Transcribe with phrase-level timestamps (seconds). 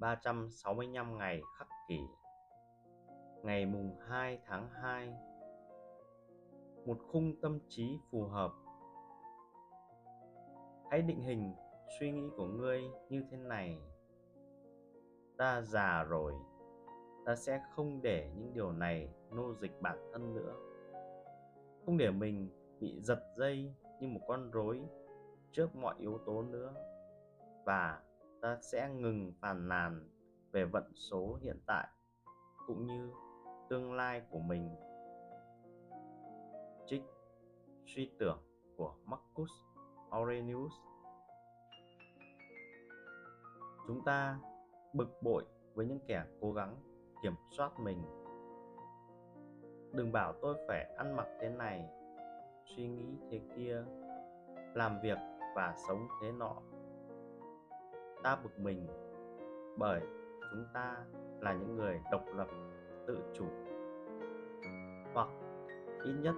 [0.00, 2.00] 365 ngày khắc kỷ.
[3.42, 5.12] Ngày mùng 2 tháng 2
[6.86, 8.52] Một khung tâm trí phù hợp.
[10.90, 11.54] Hãy định hình
[12.00, 13.80] suy nghĩ của ngươi như thế này.
[15.36, 16.32] Ta già rồi,
[17.26, 20.54] Ta sẽ không để những điều này nô dịch bản thân nữa.
[21.86, 22.48] Không để mình
[22.80, 24.80] bị giật dây như một con rối
[25.52, 26.74] trước mọi yếu tố nữa.
[27.64, 28.02] Và
[28.42, 30.08] ta sẽ ngừng phàn nàn
[30.52, 31.88] về vận số hiện tại
[32.66, 33.12] cũng như
[33.68, 34.76] tương lai của mình.
[36.86, 37.02] Trích
[37.86, 38.38] suy tưởng
[38.76, 39.50] của Marcus
[40.10, 40.72] Aurelius.
[43.86, 44.38] Chúng ta
[44.92, 46.76] bực bội với những kẻ cố gắng
[47.22, 48.02] kiểm soát mình.
[49.92, 51.88] Đừng bảo tôi phải ăn mặc thế này,
[52.76, 53.84] suy nghĩ thế kia,
[54.74, 55.18] làm việc
[55.56, 56.62] và sống thế nọ
[58.22, 58.86] ta bực mình
[59.78, 60.00] bởi
[60.50, 61.04] chúng ta
[61.40, 62.48] là những người độc lập,
[63.06, 63.46] tự chủ.
[65.14, 65.28] Hoặc
[66.04, 66.34] ít nhất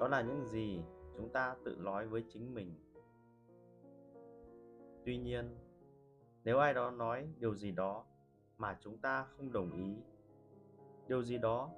[0.00, 0.82] đó là những gì
[1.16, 2.74] chúng ta tự nói với chính mình.
[5.04, 5.56] Tuy nhiên,
[6.44, 8.04] nếu ai đó nói điều gì đó
[8.58, 9.96] mà chúng ta không đồng ý,
[11.08, 11.70] điều gì đó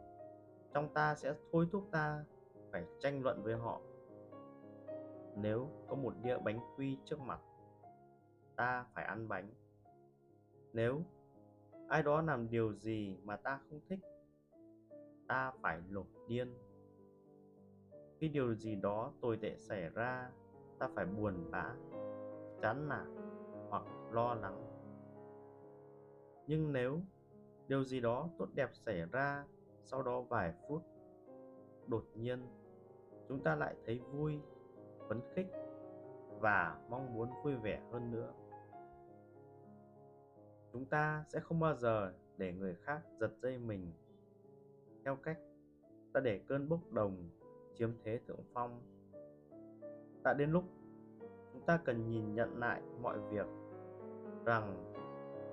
[0.75, 2.25] trong ta sẽ thôi thúc ta
[2.73, 3.81] phải tranh luận với họ.
[5.37, 7.41] Nếu có một đĩa bánh quy trước mặt
[8.61, 9.50] ta phải ăn bánh.
[10.72, 11.03] Nếu
[11.89, 13.98] ai đó làm điều gì mà ta không thích,
[15.28, 16.55] ta phải nổi điên.
[18.19, 20.30] Khi điều gì đó tồi tệ xảy ra,
[20.78, 21.75] ta phải buồn bã,
[22.62, 23.17] chán nản
[23.70, 24.62] hoặc lo lắng.
[26.47, 27.00] Nhưng nếu
[27.69, 29.45] điều gì đó tốt đẹp xảy ra,
[29.84, 30.83] sau đó vài phút,
[31.86, 32.47] đột nhiên,
[33.28, 34.41] chúng ta lại thấy vui,
[35.08, 35.47] phấn khích
[36.41, 38.33] và mong muốn vui vẻ hơn nữa
[40.81, 43.92] chúng ta sẽ không bao giờ để người khác giật dây mình.
[45.05, 45.39] Theo cách,
[46.12, 47.28] ta để cơn bốc đồng
[47.75, 48.80] chiếm thế thượng phong.
[50.24, 50.64] Đã đến lúc
[51.52, 53.46] chúng ta cần nhìn nhận lại mọi việc,
[54.45, 54.95] rằng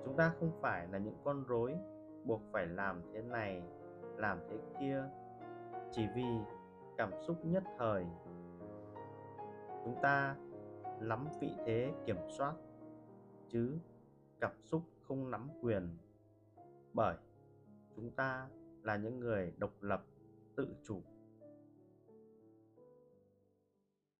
[0.04, 1.74] chúng ta không phải là những con rối
[2.24, 3.62] buộc phải làm thế này,
[4.16, 5.04] làm thế kia,
[5.92, 6.26] chỉ vì
[6.96, 8.06] cảm xúc nhất thời.
[9.84, 10.36] Chúng ta
[11.00, 12.54] lắm vị thế kiểm soát,
[13.48, 13.78] chứ
[14.40, 15.96] cảm xúc không nắm quyền.
[16.94, 17.16] Bởi
[17.96, 18.48] chúng ta
[18.82, 20.04] là những người độc lập
[20.56, 21.02] tự chủ.